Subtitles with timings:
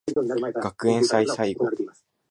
[0.55, 1.67] 学園祭最後